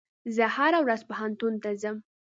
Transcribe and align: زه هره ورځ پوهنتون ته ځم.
زه 0.35 0.45
هره 0.55 0.79
ورځ 0.85 1.01
پوهنتون 1.09 1.53
ته 1.63 1.69
ځم. 1.81 1.97